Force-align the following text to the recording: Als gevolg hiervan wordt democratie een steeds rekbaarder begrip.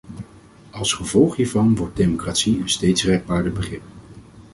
Als 0.71 0.93
gevolg 0.93 1.35
hiervan 1.35 1.75
wordt 1.75 1.95
democratie 1.95 2.59
een 2.61 2.69
steeds 2.69 3.03
rekbaarder 3.03 3.51
begrip. 3.51 3.81